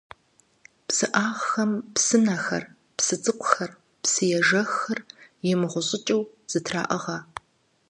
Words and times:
ПсыӀагъхэм 0.87 1.71
псынэр, 1.93 2.63
псы 2.97 3.15
цӀыкӀухэр, 3.23 3.71
псышхуэ 4.01 4.27
ежэххэр 4.37 4.99
имыгъущыкӀыу 5.51 6.23
зэтраӀыгъэ. 6.51 7.17